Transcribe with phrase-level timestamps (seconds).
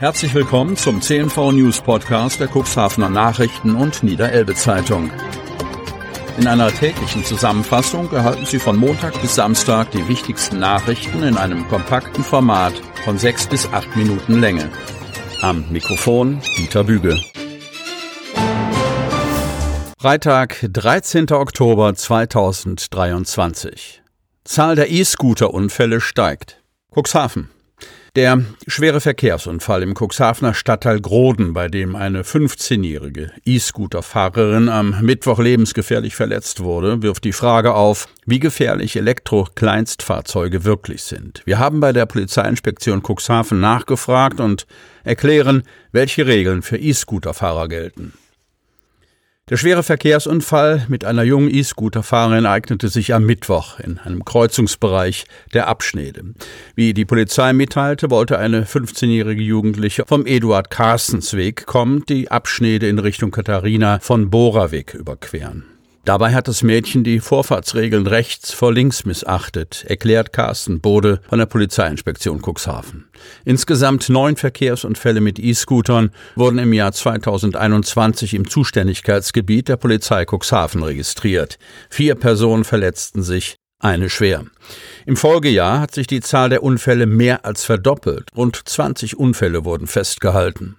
[0.00, 5.10] Herzlich willkommen zum CNV News Podcast der Cuxhavener Nachrichten und Niederelbe Zeitung.
[6.38, 11.68] In einer täglichen Zusammenfassung erhalten Sie von Montag bis Samstag die wichtigsten Nachrichten in einem
[11.68, 12.72] kompakten Format
[13.04, 14.70] von sechs bis acht Minuten Länge.
[15.42, 17.20] Am Mikrofon Dieter Büge.
[19.98, 21.30] Freitag, 13.
[21.30, 24.02] Oktober 2023.
[24.44, 26.62] Zahl der E-Scooter-Unfälle steigt.
[26.90, 27.50] Cuxhaven.
[28.16, 36.16] Der schwere Verkehrsunfall im Cuxhavener Stadtteil Groden, bei dem eine 15-jährige E-Scooter-Fahrerin am Mittwoch lebensgefährlich
[36.16, 41.42] verletzt wurde, wirft die Frage auf, wie gefährlich Elektro-Kleinstfahrzeuge wirklich sind.
[41.44, 44.66] Wir haben bei der Polizeiinspektion Cuxhaven nachgefragt und
[45.04, 48.14] erklären, welche Regeln für E-Scooter-Fahrer gelten.
[49.50, 55.66] Der schwere Verkehrsunfall mit einer jungen E-Scooter-Fahrerin ereignete sich am Mittwoch in einem Kreuzungsbereich der
[55.66, 56.22] Abschnede.
[56.76, 62.88] Wie die Polizei mitteilte, wollte eine 15-jährige Jugendliche vom Eduard Carstens Weg kommen, die Abschnede
[62.88, 65.64] in Richtung Katharina von Boraweg überqueren.
[66.04, 71.46] Dabei hat das Mädchen die Vorfahrtsregeln rechts vor links missachtet, erklärt Carsten Bode von der
[71.46, 73.08] Polizeiinspektion Cuxhaven.
[73.44, 81.58] Insgesamt neun Verkehrsunfälle mit E-Scootern wurden im Jahr 2021 im Zuständigkeitsgebiet der Polizei Cuxhaven registriert.
[81.90, 84.44] Vier Personen verletzten sich, eine schwer.
[85.06, 88.28] Im Folgejahr hat sich die Zahl der Unfälle mehr als verdoppelt.
[88.36, 90.76] Rund 20 Unfälle wurden festgehalten.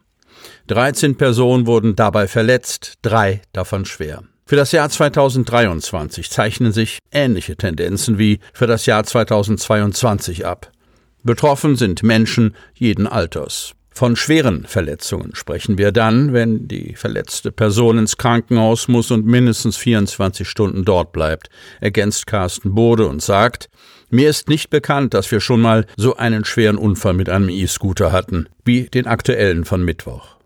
[0.68, 4.24] 13 Personen wurden dabei verletzt, drei davon schwer.
[4.46, 10.72] Für das Jahr 2023 zeichnen sich ähnliche Tendenzen wie für das Jahr 2022 ab.
[11.24, 13.74] Betroffen sind Menschen jeden Alters.
[13.94, 19.78] Von schweren Verletzungen sprechen wir dann, wenn die verletzte Person ins Krankenhaus muss und mindestens
[19.78, 21.50] 24 Stunden dort bleibt,
[21.82, 23.70] ergänzt Carsten Bode und sagt,
[24.10, 28.12] mir ist nicht bekannt, dass wir schon mal so einen schweren Unfall mit einem E-Scooter
[28.12, 30.41] hatten, wie den aktuellen von Mittwoch.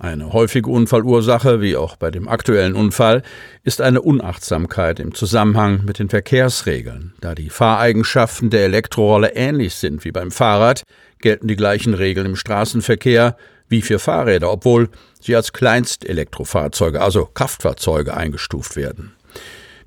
[0.00, 3.22] Eine häufige Unfallursache, wie auch bei dem aktuellen Unfall,
[3.64, 7.12] ist eine Unachtsamkeit im Zusammenhang mit den Verkehrsregeln.
[7.20, 10.84] Da die Fahreigenschaften der Elektrorolle ähnlich sind wie beim Fahrrad,
[11.18, 13.36] gelten die gleichen Regeln im Straßenverkehr
[13.68, 14.88] wie für Fahrräder, obwohl
[15.20, 19.12] sie als Kleinstelektrofahrzeuge, also Kraftfahrzeuge, eingestuft werden.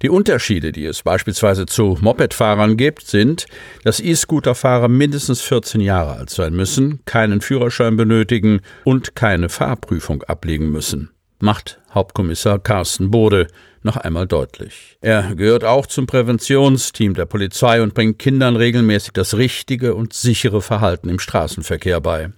[0.01, 3.45] Die Unterschiede, die es beispielsweise zu Mopedfahrern gibt, sind,
[3.83, 10.71] dass E-Scooter-Fahrer mindestens 14 Jahre alt sein müssen, keinen Führerschein benötigen und keine Fahrprüfung ablegen
[10.71, 11.11] müssen.
[11.39, 13.47] Macht Hauptkommissar Carsten Bode
[13.85, 14.97] noch einmal deutlich.
[15.01, 20.61] Er gehört auch zum Präventionsteam der Polizei und bringt Kindern regelmäßig das richtige und sichere
[20.61, 22.29] Verhalten im Straßenverkehr bei.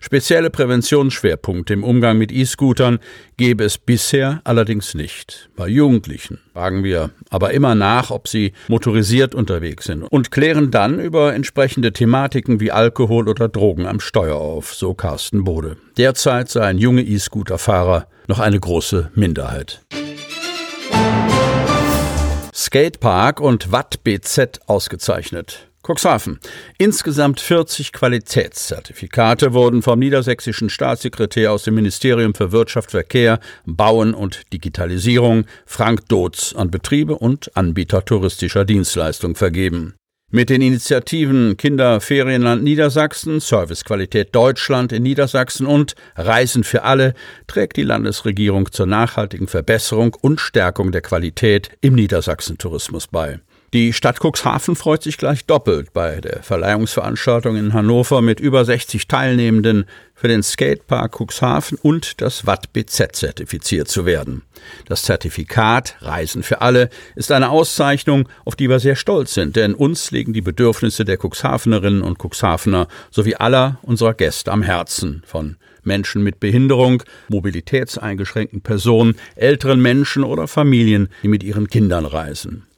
[0.00, 2.98] Spezielle Präventionsschwerpunkte im Umgang mit E-Scootern
[3.36, 5.48] gäbe es bisher allerdings nicht.
[5.56, 11.00] Bei Jugendlichen fragen wir aber immer nach, ob sie motorisiert unterwegs sind und klären dann
[11.00, 15.76] über entsprechende Thematiken wie Alkohol oder Drogen am Steuer auf, so Carsten Bode.
[15.96, 19.82] Derzeit seien junge E-Scooter-Fahrer noch eine große Minderheit.
[22.54, 25.68] Skatepark und Watt BZ ausgezeichnet.
[25.82, 26.38] Cuxhaven.
[26.78, 34.52] Insgesamt 40 Qualitätszertifikate wurden vom niedersächsischen Staatssekretär aus dem Ministerium für Wirtschaft, Verkehr, Bauen und
[34.52, 39.94] Digitalisierung Frank Dotz an Betriebe und Anbieter touristischer Dienstleistungen vergeben.
[40.34, 47.14] Mit den Initiativen Kinderferienland Niedersachsen, Servicequalität Deutschland in Niedersachsen und Reisen für alle
[47.46, 53.38] trägt die Landesregierung zur nachhaltigen Verbesserung und Stärkung der Qualität im Niedersachsen-Tourismus bei.
[53.74, 59.08] Die Stadt Cuxhaven freut sich gleich doppelt bei der Verleihungsveranstaltung in Hannover mit über 60
[59.08, 64.42] Teilnehmenden für den Skatepark Cuxhaven und das Watt BZ zertifiziert zu werden.
[64.86, 69.74] Das Zertifikat Reisen für alle ist eine Auszeichnung, auf die wir sehr stolz sind, denn
[69.74, 75.56] uns liegen die Bedürfnisse der Cuxhavenerinnen und Cuxhavener sowie aller unserer Gäste am Herzen, von
[75.82, 82.68] Menschen mit Behinderung, mobilitätseingeschränkten Personen, älteren Menschen oder Familien, die mit ihren Kindern reisen.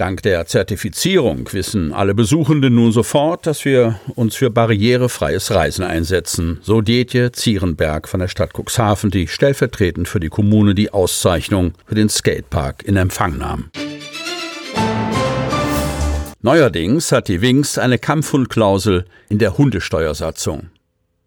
[0.00, 6.58] Dank der Zertifizierung wissen alle Besuchenden nun sofort, dass wir uns für barrierefreies Reisen einsetzen,
[6.62, 11.96] so Detje Zierenberg von der Stadt Cuxhaven, die stellvertretend für die Kommune die Auszeichnung für
[11.96, 13.70] den Skatepark in Empfang nahm.
[16.40, 20.70] Neuerdings hat die Wings eine Kampfhundklausel in der Hundesteuersatzung.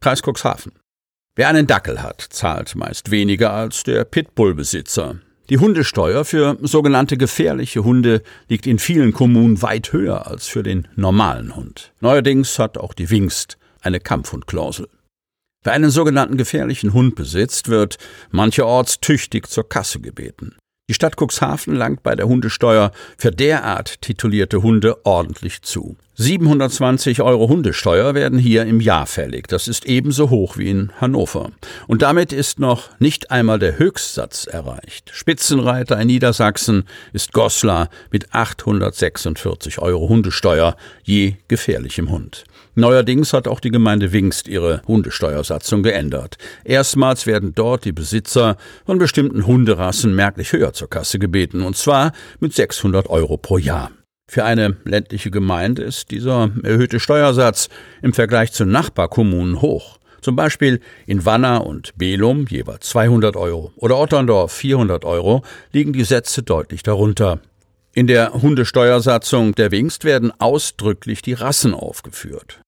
[0.02, 0.72] Kreis Cuxhaven.
[1.36, 5.20] Wer einen Dackel hat, zahlt meist weniger als der Pitbull-Besitzer.
[5.50, 10.88] Die Hundesteuer für sogenannte gefährliche Hunde liegt in vielen Kommunen weit höher als für den
[10.96, 11.92] normalen Hund.
[12.00, 14.88] Neuerdings hat auch die Wingst eine Kampfhundklausel.
[15.64, 17.98] Wer einen sogenannten gefährlichen Hund besitzt, wird
[18.32, 20.56] mancherorts tüchtig zur Kasse gebeten.
[20.90, 25.96] Die Stadt Cuxhaven langt bei der Hundesteuer für derart titulierte Hunde ordentlich zu.
[26.16, 29.48] 720 Euro Hundesteuer werden hier im Jahr fällig.
[29.48, 31.52] Das ist ebenso hoch wie in Hannover.
[31.88, 35.10] Und damit ist noch nicht einmal der Höchstsatz erreicht.
[35.14, 36.84] Spitzenreiter in Niedersachsen
[37.14, 42.44] ist Goslar mit 846 Euro Hundesteuer je gefährlichem Hund.
[42.76, 46.38] Neuerdings hat auch die Gemeinde Wingst ihre Hundesteuersatzung geändert.
[46.64, 52.14] Erstmals werden dort die Besitzer von bestimmten Hunderassen merklich höher zur Kasse gebeten, und zwar
[52.40, 53.92] mit 600 Euro pro Jahr.
[54.28, 57.70] Für eine ländliche Gemeinde ist dieser erhöhte Steuersatz
[58.02, 60.00] im Vergleich zu Nachbarkommunen hoch.
[60.22, 65.44] Zum Beispiel in Wanner und Belum jeweils 200 Euro oder Otterndorf 400 Euro
[65.74, 67.40] liegen die Sätze deutlich darunter.
[67.94, 72.63] In der Hundesteuersatzung der Wingst werden ausdrücklich die Rassen aufgeführt.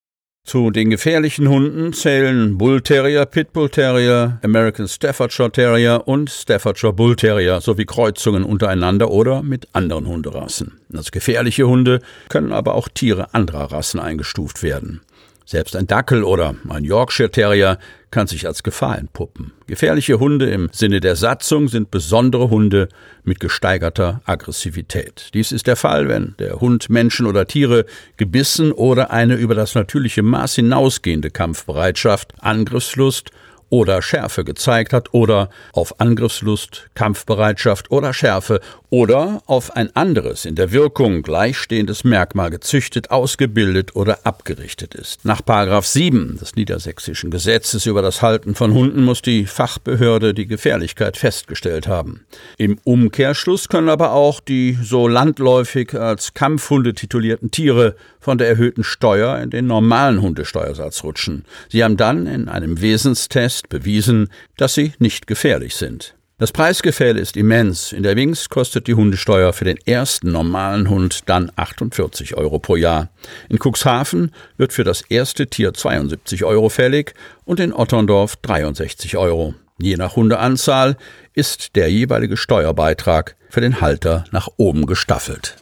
[0.46, 7.16] Zu den gefährlichen Hunden zählen Bull Terrier, Pitbull Terrier, American Staffordshire Terrier und Staffordshire Bull
[7.16, 10.78] Terrier sowie Kreuzungen untereinander oder mit anderen Hunderassen.
[10.94, 11.98] Als gefährliche Hunde
[12.28, 15.00] können aber auch Tiere anderer Rassen eingestuft werden.
[15.48, 17.78] Selbst ein Dackel oder ein Yorkshire Terrier
[18.10, 19.52] kann sich als Gefahr entpuppen.
[19.68, 22.88] Gefährliche Hunde im Sinne der Satzung sind besondere Hunde
[23.22, 25.30] mit gesteigerter Aggressivität.
[25.34, 29.76] Dies ist der Fall, wenn der Hund Menschen oder Tiere gebissen oder eine über das
[29.76, 33.30] natürliche Maß hinausgehende Kampfbereitschaft, Angriffslust
[33.68, 38.60] oder Schärfe gezeigt hat oder auf Angriffslust, Kampfbereitschaft oder Schärfe
[38.90, 45.24] oder auf ein anderes in der Wirkung gleichstehendes Merkmal gezüchtet, ausgebildet oder abgerichtet ist.
[45.24, 45.40] Nach
[45.82, 51.88] 7 des niedersächsischen Gesetzes über das Halten von Hunden muss die Fachbehörde die Gefährlichkeit festgestellt
[51.88, 52.24] haben.
[52.58, 58.84] Im Umkehrschluss können aber auch die so landläufig als Kampfhunde titulierten Tiere von der erhöhten
[58.84, 61.44] Steuer in den normalen Hundesteuersatz rutschen.
[61.68, 66.16] Sie haben dann in einem Wesenstest bewiesen, dass sie nicht gefährlich sind.
[66.38, 67.92] Das Preisgefälle ist immens.
[67.92, 72.76] In der Wings kostet die Hundesteuer für den ersten normalen Hund dann 48 Euro pro
[72.76, 73.08] Jahr.
[73.48, 77.14] In Cuxhaven wird für das erste Tier 72 Euro fällig
[77.46, 79.54] und in Otterndorf 63 Euro.
[79.78, 80.98] Je nach Hundeanzahl
[81.32, 85.56] ist der jeweilige Steuerbeitrag für den Halter nach oben gestaffelt.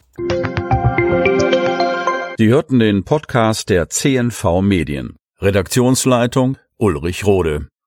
[2.36, 5.14] Sie hörten den Podcast der CNV Medien.
[5.40, 7.68] Redaktionsleitung Ulrich Rode.